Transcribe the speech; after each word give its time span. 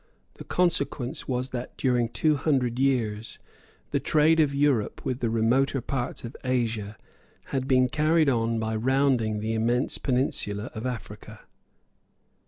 The 0.39 0.43
consequence 0.45 1.27
was 1.27 1.49
that 1.51 1.77
during 1.77 2.09
two 2.09 2.35
hundred 2.35 2.79
years 2.79 3.37
the 3.91 3.99
trade 3.99 4.39
of 4.39 4.51
Europe 4.51 5.05
with 5.05 5.19
the 5.19 5.29
remoter 5.29 5.79
parts 5.79 6.23
of 6.25 6.35
Asia 6.43 6.97
had 7.53 7.67
been 7.67 7.87
carried 7.87 8.27
on 8.27 8.57
by 8.59 8.75
rounding 8.75 9.41
the 9.41 9.53
immense 9.53 9.99
peninsula 9.99 10.71
of 10.73 10.87
Africa. 10.87 11.41